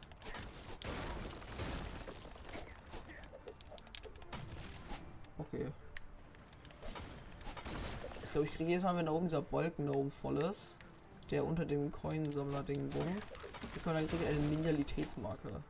[5.38, 5.67] Okay.
[8.24, 10.80] Ich glaube, ich kriege jedes Mal, wenn da oben dieser Balken da oben voll ist,
[11.30, 13.17] der unter dem Coinsammler-Ding rum,
[13.76, 15.61] ist man dann kriege eine Linealitätsmarke.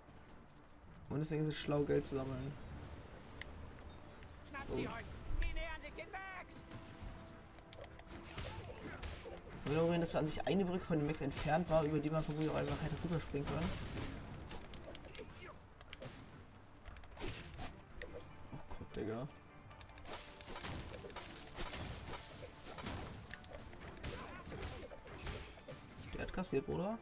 [1.10, 2.54] Und deswegen ist es schlau, Geld zu sammeln.
[4.50, 5.13] Schnappt
[9.66, 12.24] Darüber reden, dass an sich eine Brücke von dem Max entfernt war, über die man
[12.24, 13.70] vermutlich auch einfach hätte rüberspringen können.
[18.54, 19.28] Oh Gott, Digga.
[26.14, 26.98] Der hat kassiert, Bruder.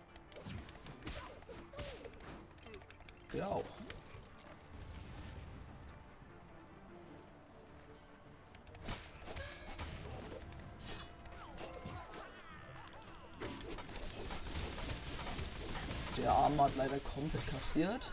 [17.72, 18.12] Komplett kassiert.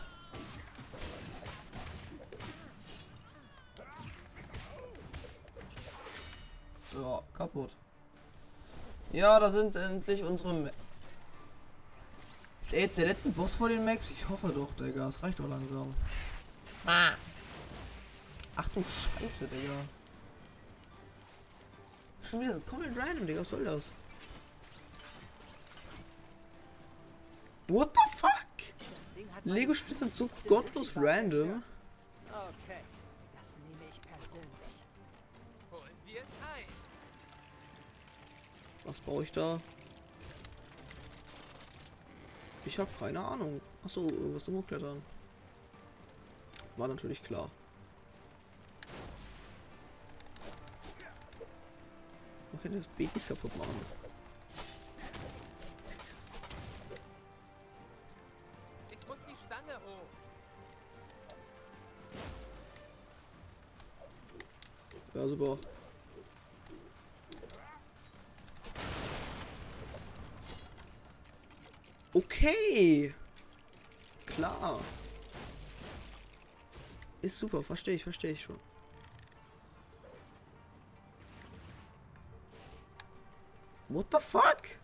[6.93, 7.75] Ja, kaputt.
[9.11, 10.53] Ja, da sind endlich unsere...
[10.53, 10.69] Ma
[12.61, 14.11] ist er jetzt der letzte Boss vor den Max?
[14.11, 15.07] Ich hoffe doch, Digga.
[15.07, 15.95] Es reicht doch langsam.
[16.85, 17.13] Ah.
[18.55, 19.73] Ach du Scheiße, Digga.
[22.21, 23.39] Schon wieder so komplett random, Digga.
[23.39, 23.89] Was soll das?
[27.69, 28.08] What the
[29.45, 31.63] Lego-Spiele sind so gottlos random.
[32.27, 32.81] Okay,
[33.37, 34.73] das nehme ich persönlich.
[35.71, 36.65] Holen wir es ein.
[38.85, 39.59] Was brauche ich da?
[42.65, 43.61] Ich habe keine Ahnung.
[43.83, 45.01] Achso, was zum Hochklettern.
[46.77, 47.49] War natürlich klar.
[52.51, 53.98] Man kann das Beet nicht kaputt machen.
[65.19, 65.57] Ja, super.
[72.13, 73.13] Okay.
[74.25, 74.79] Klar.
[77.21, 78.57] Ist super, verstehe ich, verstehe ich schon.
[83.89, 84.78] What the fuck?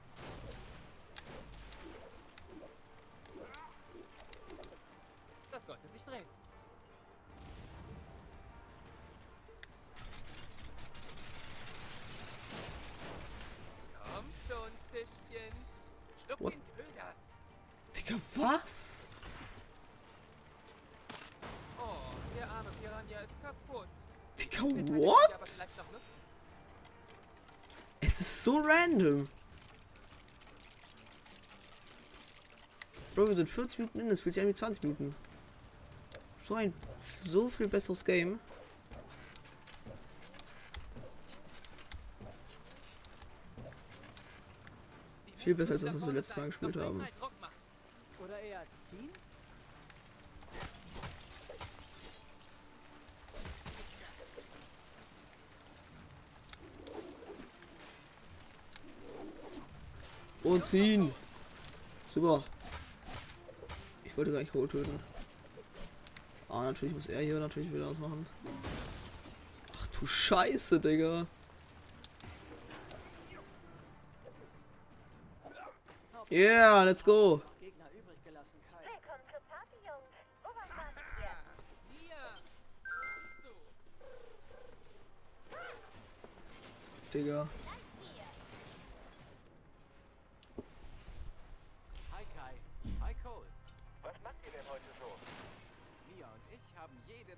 [28.96, 29.28] Random.
[33.14, 35.16] Bro, wir sind 40 Minuten in, es fühlt sich an wie 20 Minuten.
[36.36, 36.74] So ein
[37.24, 38.39] so viel besseres Game.
[45.38, 47.08] Viel besser als das, was wir letztes Mal gespielt haben.
[48.20, 49.10] Oder eher ziehen?
[60.56, 61.14] Und ziehen.
[62.14, 62.41] Super.
[64.06, 64.97] Ich wollte gar nicht Hole töten.
[66.47, 68.26] Ah, natürlich muss er hier natürlich wieder was machen.
[69.78, 71.28] Ach du Scheiße, Digga.
[76.32, 77.41] Yeah, let's go.
[87.12, 87.64] Gegner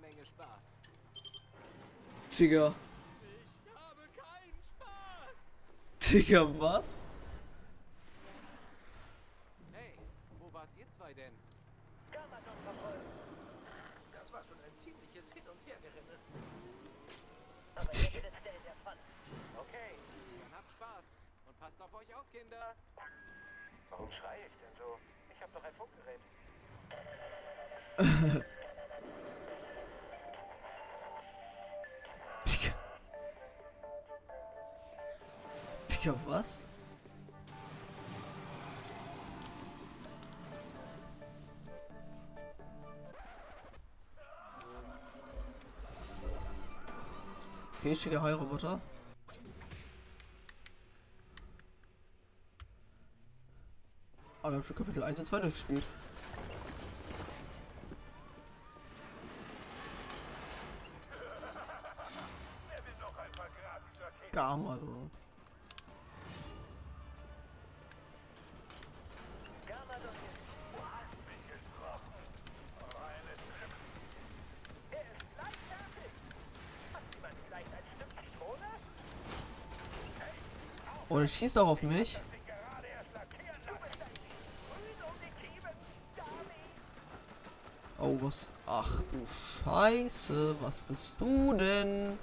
[0.07, 0.47] Menge Spaß.
[2.39, 2.73] Digga.
[3.65, 5.35] Ich habe keinen Spaß.
[5.99, 7.09] Digga, was?
[9.73, 9.99] Hey,
[10.39, 11.33] wo wart ihr zwei denn?
[14.13, 16.17] Das war schon ein ziemliches Hin- und Hergerenne.
[17.75, 18.27] Digga.
[19.57, 19.97] Okay.
[20.39, 21.05] Dann habt Spaß
[21.47, 22.75] und passt auf euch auf, Kinder.
[23.89, 24.99] Warum schreie ich denn so?
[25.35, 26.21] Ich habe doch ein Funkgerät.
[36.03, 36.67] Digga, was?
[47.79, 48.79] Okay, schicke Heilroboter.
[54.41, 55.87] Aber wir haben schon Kapitel 1 und 2 durchgespielt.
[64.31, 65.09] Garmadon.
[65.09, 65.26] Oh,
[81.19, 82.19] der schießt auch auf mich.
[87.99, 88.47] Oh, was?
[88.65, 89.25] Ach du
[89.63, 92.19] Scheiße, was bist du denn?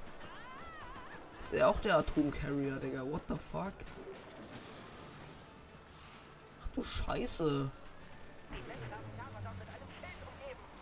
[1.38, 3.02] Ist er auch der Atomcarrier, Digga?
[3.10, 3.72] What the fuck?
[6.62, 7.70] Ach du Scheiße.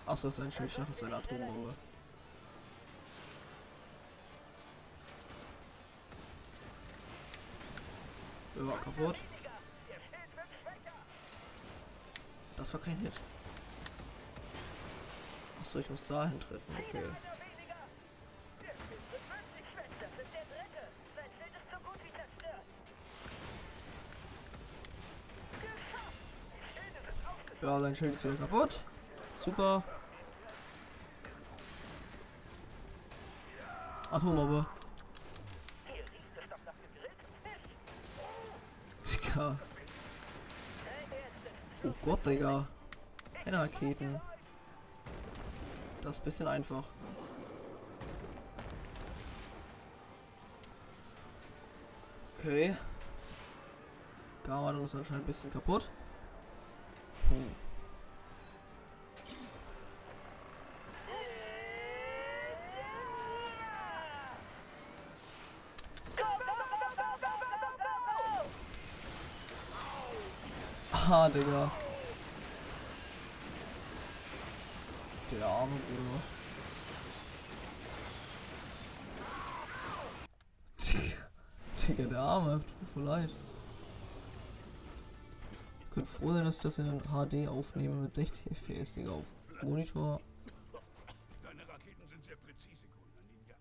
[0.07, 1.75] Achso, ist ein Schild, ich dachte, das ist eine Atombombe.
[8.63, 9.17] Der war kaputt.
[12.57, 13.21] Das war kein Hit.
[15.59, 17.03] Achso, ich muss dahin treffen, okay.
[27.63, 28.81] Ja, sein Schild ist wieder kaputt.
[29.35, 29.83] Super.
[34.13, 34.65] Atombombe.
[42.25, 42.68] Digga.
[43.45, 44.20] Keine Raketen.
[46.01, 46.85] Das ist ein bisschen einfach.
[52.39, 52.77] Okay.
[54.45, 55.91] Garmadon ist anscheinend ein bisschen kaputt.
[57.29, 57.51] Hm.
[71.11, 71.70] Ah, Digga.
[75.63, 76.19] Der arme Bruder.
[81.87, 83.31] Digga, der arme, tut mir voll leid.
[83.31, 83.37] Ihr
[85.95, 89.33] könnt froh sein, dass ich das in HD aufnehme mit 60 FPS, Digga, auf
[89.63, 90.21] Monitor.
[91.45, 93.55] Deine Raketen sind sehr präzise, Grüner Ninja.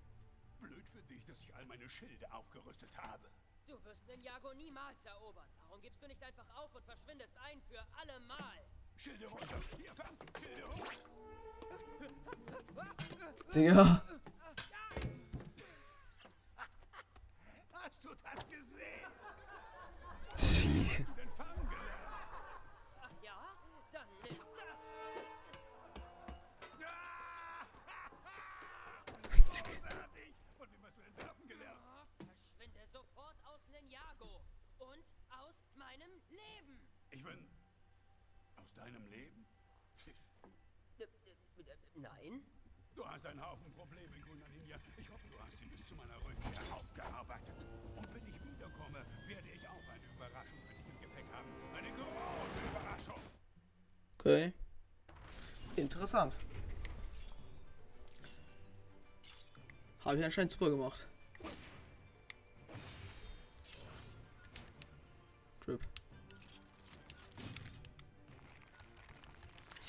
[0.59, 3.29] Blöd für dich, dass ich all meine Schilde aufgerüstet habe.
[3.67, 5.49] Du wirst Ninjago niemals erobern.
[5.59, 8.65] Warum gibst du nicht einfach auf und verschwindest ein für alle Mal?
[9.03, 9.55] Schilde runter.
[9.77, 10.15] Hier, fang.
[10.39, 10.93] Schilde hoch.
[13.51, 14.03] Digga.
[17.71, 19.07] Hast du das gesehen?
[38.81, 39.45] Deinem Leben?
[41.95, 42.41] Nein?
[42.95, 44.77] Du hast einen Haufen Probleme, Gunaninja.
[44.97, 47.53] Ich hoffe, du hast sie bis zu meiner Rückkehr aufgearbeitet.
[47.95, 51.47] Und wenn ich wiederkomme, werde ich auch eine Überraschung für dich im Gepäck haben.
[51.75, 53.21] Eine große Überraschung.
[54.17, 54.53] Okay.
[55.75, 56.35] Interessant.
[60.03, 61.07] Habe ich anscheinend super gemacht.
[65.63, 65.79] Trip.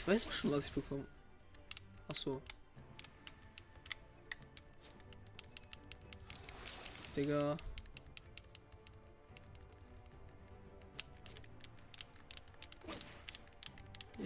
[0.03, 1.07] Ich weiß doch schon, was ich bekomme.
[2.09, 2.43] Ach so.
[7.15, 7.57] Digga.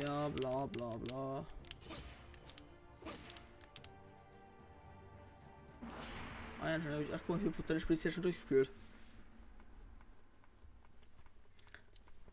[0.01, 1.47] Ja, bla bla bla.
[6.62, 8.70] Ah ja, schon habe ich 8,4% des Spiels ja schon durchgespielt.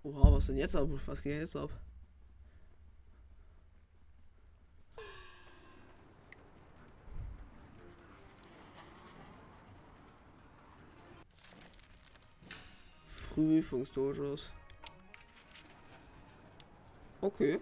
[0.04, 0.88] Oha, was denn jetzt ab?
[1.08, 1.70] Was geht jetzt ab?
[13.50, 14.52] Prüfungsdurchschuss.
[17.22, 17.60] Okay.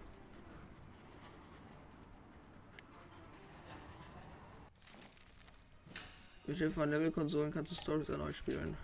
[6.48, 8.76] Mit Hilfe von Level-Konsolen kannst du Stories erneut spielen.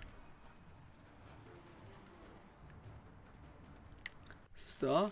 [4.53, 5.11] Was ist da?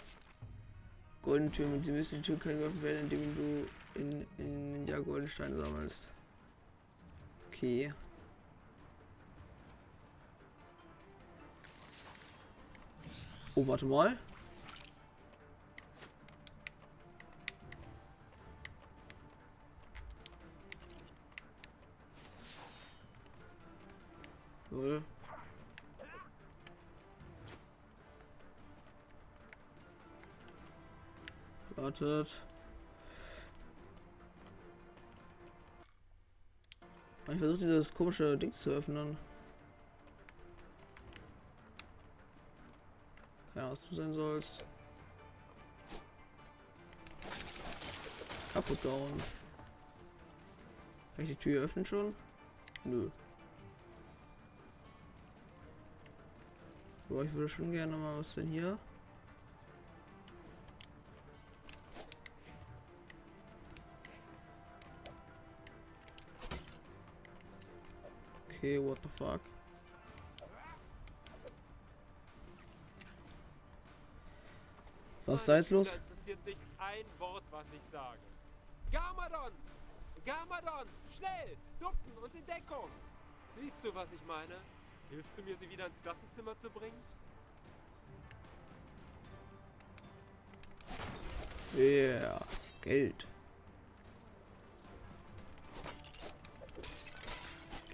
[1.24, 5.58] Goldene Tür mit dem mystischen Tür kann geöffnet werden, indem du in, in ja Goldensteine
[5.58, 6.10] sammelst.
[7.48, 7.92] Okay.
[13.58, 14.18] Oh, warte mal.
[24.72, 25.02] Null.
[31.78, 32.42] Wartet.
[37.28, 39.18] Ich versuche dieses komische Ding zu öffnen.
[43.90, 44.64] Du sein sollst.
[48.54, 49.12] Kaputt down.
[51.16, 52.16] Kann ich die Tür öffnen schon?
[52.84, 53.10] Nö.
[57.10, 58.78] Boah, ich würde schon gerne mal was denn hier.
[68.50, 69.42] Okay, what the fuck?
[75.36, 75.94] Was ist da jetzt los?
[75.96, 78.20] interessiert nicht ein Wort, was ich sage.
[78.90, 79.52] Garmadon!
[80.26, 80.88] Garmadon!
[81.14, 81.58] Schnell!
[81.78, 82.90] Ducken und in Deckung!
[83.60, 84.56] Siehst du, was ich meine?
[85.10, 87.04] Hilfst du mir, sie wieder ins Klassenzimmer zu bringen?
[91.76, 92.40] Yeah,
[92.82, 93.28] Geld.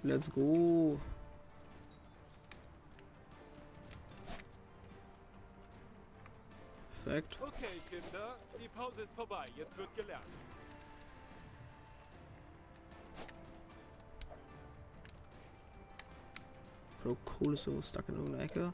[0.04, 1.00] Let's go.
[7.04, 7.36] Perfekt.
[7.40, 9.48] Okay, Kinder, die Pause ist vorbei.
[9.56, 10.24] Jetzt wird gelernt.
[17.02, 18.72] Bro, Kohle ist so stuck in irgendeiner Ecke.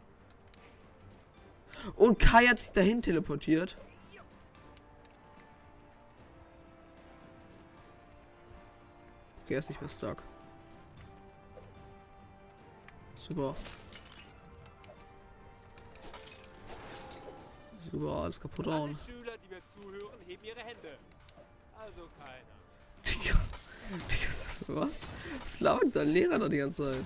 [1.97, 3.79] Und Kai hat sich dahin teleportiert.
[9.45, 10.23] Okay, er ist nicht mehr stuck.
[13.17, 13.57] Super.
[17.91, 18.97] Super, alles kaputt hauen.
[19.07, 20.99] Schüler, die mir zuhören, heben ihre Hände.
[21.79, 22.59] Also keiner.
[23.07, 23.39] Digga,
[24.81, 24.91] was?
[25.43, 27.05] Was labert sein Lehrer da die ganze Zeit?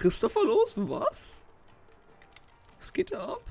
[0.00, 0.78] Christopher los?
[0.78, 1.44] Was?
[2.78, 3.42] Was geht da ab?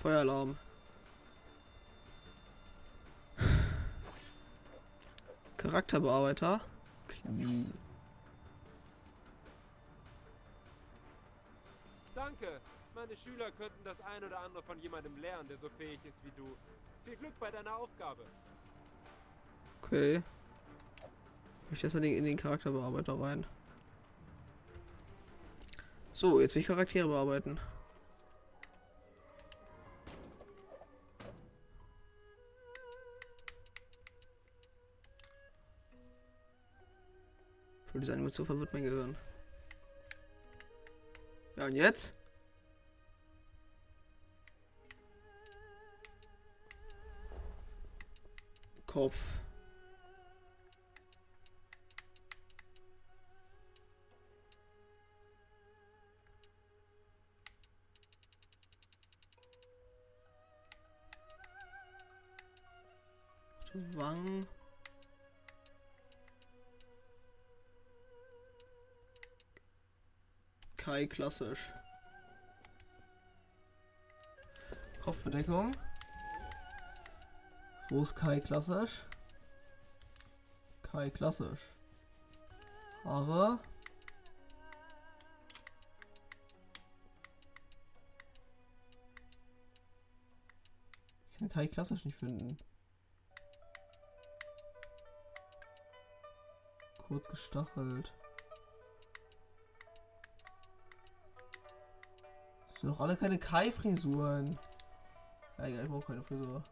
[0.00, 0.56] Feueralarm.
[5.56, 6.60] Charakterbearbeiter.
[7.08, 7.83] Clean.
[12.40, 12.60] Danke.
[12.94, 16.32] Meine Schüler könnten das ein oder andere von jemandem lernen, der so fähig ist wie
[16.36, 16.56] du.
[17.04, 18.24] Viel Glück bei deiner Aufgabe.
[19.82, 20.22] Okay.
[21.70, 23.46] Ich erstmal den, in den Charakterbearbeiter rein.
[26.12, 27.60] So, jetzt will ich Charaktere bearbeiten.
[37.86, 39.16] Für diese Animation verwirrt mein Gehirn.
[41.56, 42.12] Ja, und jetzt?
[48.94, 49.40] Kopf.
[63.94, 64.46] Wangen.
[70.76, 71.72] Kai klassisch.
[75.02, 75.76] Kopfbedeckung.
[77.90, 79.06] Wo ist Kai klassisch?
[80.82, 81.60] Kai klassisch.
[83.04, 83.58] Haare.
[91.30, 92.56] Ich kann Kai klassisch nicht finden.
[97.06, 98.12] Kurz gestachelt.
[102.68, 104.58] Das sind doch alle keine Kai-Frisuren.
[105.58, 106.64] Ja, egal, ich brauche keine Frisur.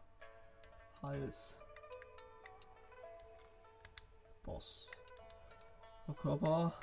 [1.03, 1.59] Hals.
[4.45, 4.89] Boss.
[6.21, 6.73] Körper.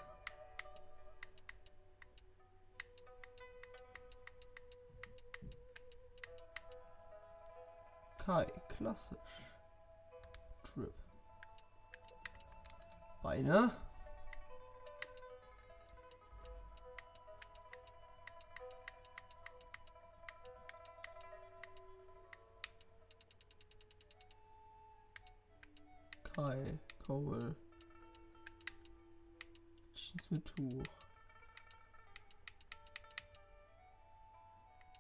[8.19, 9.19] Kai, klassisch.
[10.63, 10.95] Trip.
[13.23, 13.71] Beine.
[26.41, 27.55] Kai, Cole.
[29.93, 30.83] Jeans mit Tuch.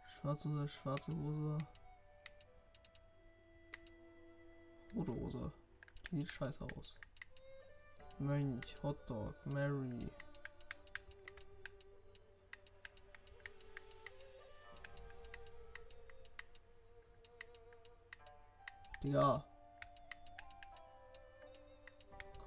[0.06, 1.56] Schwarze Hose, schwarze Hose.
[4.94, 5.52] Rote Hose.
[6.10, 6.98] Die sieht scheiße aus.
[8.18, 10.10] Mönch, Hotdog, Mary.
[19.02, 19.49] Digga.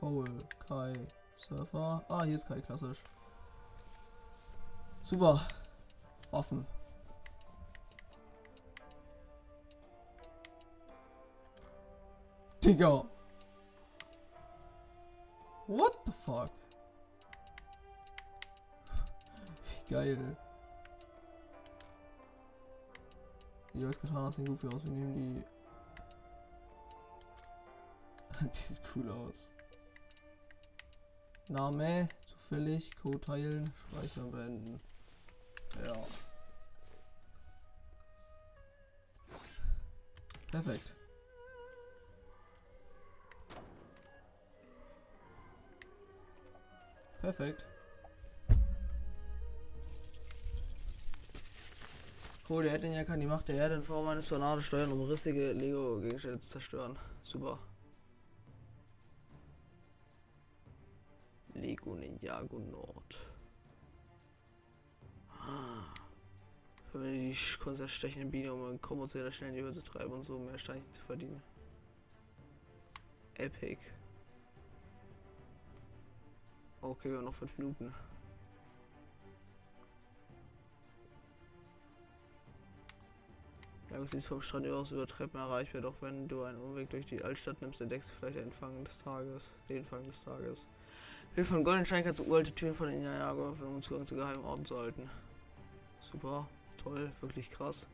[0.04, 2.04] Cole, Kai, Surfer.
[2.10, 3.02] Ah, hier ist Kai klassisch.
[5.02, 5.40] Super.
[6.30, 6.68] Waffen.
[12.62, 13.06] Digga.
[15.68, 16.52] What the fuck?
[19.64, 20.38] Wie geil.
[23.74, 24.84] Die als Katana sehen goofy aus.
[24.84, 25.46] Wir nehmen die.
[28.54, 29.50] die sieht cool aus.
[31.54, 34.82] Name, zufällig, Code teilen, Speicher beenden.
[35.86, 35.94] Ja.
[40.52, 40.94] Perfekt.
[47.22, 47.66] Perfekt.
[52.50, 55.54] Cool, der Erdlinie kann die Macht der Erde in Form eines Tornado steuern, um rissige
[55.54, 56.98] Lego-Gegenstände zu zerstören.
[57.22, 57.58] Super.
[62.24, 63.30] Ninjago Nord.
[66.92, 70.40] Verwende die kunsterstechende Biene, um einen Kombozähler schnell in die Höhe zu treiben und so
[70.40, 71.44] mehr Steinchen zu verdienen.
[73.36, 73.80] Epic.
[76.82, 77.94] Okay, wir haben noch fünf Minuten.
[83.90, 87.06] Ja, du siehst vom Strand aus über Treppen erreichbar, doch wenn du einen Umweg durch
[87.06, 89.56] die Altstadt nimmst, entdeckst du vielleicht den Fang des Tages.
[89.68, 90.68] Den Fang des Tages.
[91.36, 94.46] Hilfe von Goldenstein kannst du uralte Türen von den Jago öffnen, um Zugang zu geheimen
[94.46, 95.10] Orten zu halten.
[96.00, 97.88] Super, toll, wirklich krass.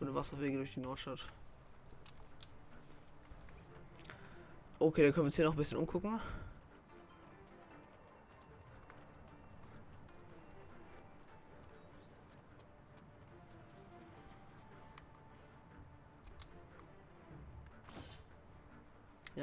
[0.00, 1.28] Gute Wasserwege durch die Nordstadt.
[4.80, 6.18] Okay, dann können wir uns hier noch ein bisschen umgucken.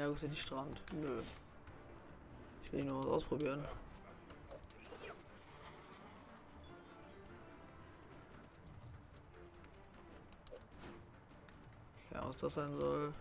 [0.02, 0.82] Denn die Strand?
[0.92, 1.22] Nö.
[2.64, 3.64] Ich will nur was ausprobieren.
[12.12, 13.12] Ja, was das sein soll.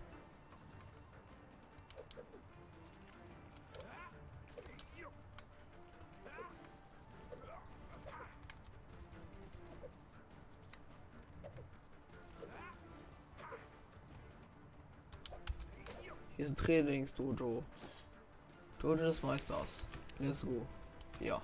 [16.64, 17.64] Trainingsdojo.
[18.80, 19.88] Dojo des Meisters.
[20.20, 20.66] Let's go.
[21.20, 21.42] Ja.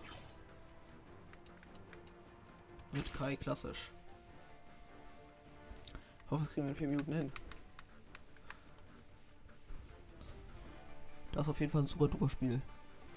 [2.92, 3.92] Mit Kai klassisch.
[6.26, 7.32] Ich hoffe, das kriegen wir in vier Minuten hin.
[11.32, 12.62] Das ist auf jeden Fall ein super duper Spiel.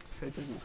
[0.00, 0.60] Gefällt mir gut.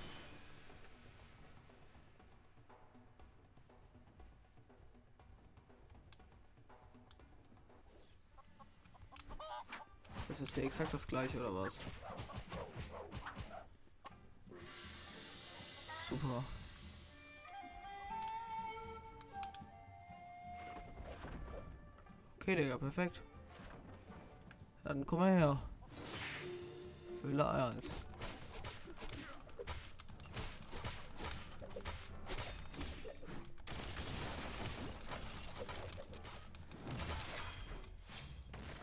[10.35, 11.81] Ist das jetzt hier exakt das gleiche oder was?
[15.95, 16.43] Super.
[22.41, 23.21] Okay, Digga, perfekt.
[24.83, 25.61] Dann komm mal her.
[27.21, 27.93] Fülle 1.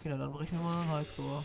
[0.02, 1.44] Okay, na, dann brechen wir mal einen Highscore.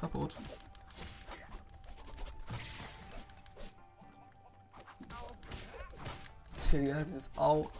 [0.00, 0.34] Kaputt.
[6.62, 7.70] Tja, die ist Au.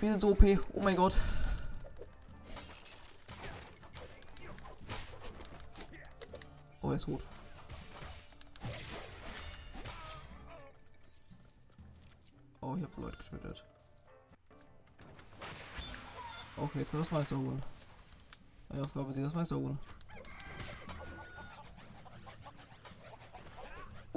[0.00, 0.42] Wir sind so OP.
[0.72, 1.16] Oh mein Gott.
[6.82, 7.35] Oh, er ist tot.
[16.96, 17.62] Okay, jetzt können wir das Meister holen.
[18.68, 19.78] Meine Aufgabe ist, das Meister holen.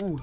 [0.02, 0.20] Uh.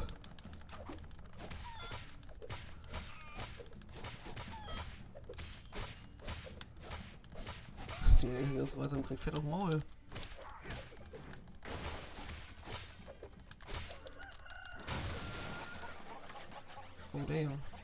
[8.78, 9.82] Weiter und kriegt fett auf Maul.
[17.12, 17.75] Oh damn.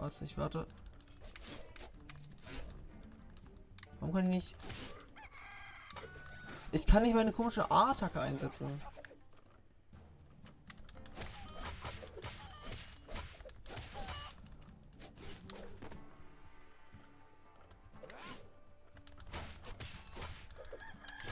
[0.00, 0.66] Warte, ich warte.
[3.98, 4.56] Warum kann ich nicht...
[6.72, 8.80] Ich kann nicht meine komische A-Attacke einsetzen.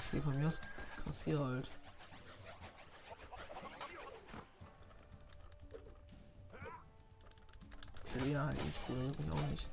[0.08, 0.60] Okay, von mir aus
[1.04, 1.70] kassier halt.
[8.88, 9.68] Mich auch nicht.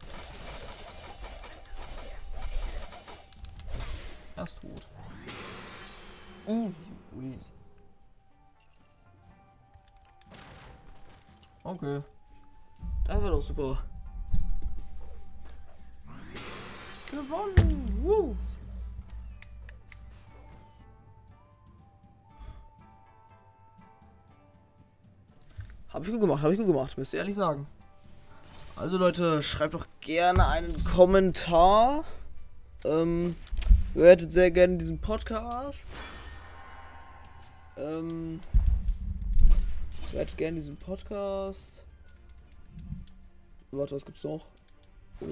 [4.36, 4.88] Er ist tot.
[6.48, 7.40] Easy win.
[11.64, 12.04] Okay.
[13.08, 13.84] Das war doch super.
[17.10, 18.00] Gewonnen!
[18.04, 18.36] Woo!
[25.90, 27.66] Habe ich gut gemacht, habe ich gut gemacht, müsst ihr ehrlich sagen.
[28.78, 32.04] Also Leute, schreibt doch gerne einen Kommentar.
[32.84, 33.38] Ähm,
[33.94, 35.92] bewertet sehr gerne diesen Podcast.
[37.78, 38.42] Ähm,
[40.12, 41.86] bewertet gerne diesen Podcast.
[43.72, 44.46] Warte, was gibt's noch?
[45.22, 45.26] Äh,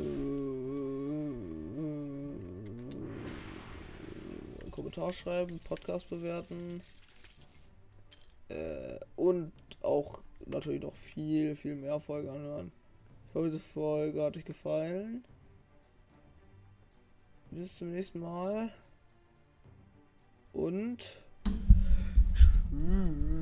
[4.72, 6.82] Kommentar schreiben, Podcast bewerten.
[8.48, 12.72] Äh, und auch natürlich noch viel, viel mehr Folgen anhören.
[13.34, 15.24] Ich hoffe, diese Folge hat euch gefallen.
[17.50, 18.72] Bis zum nächsten Mal.
[20.54, 21.00] Und
[22.36, 23.33] tschüss.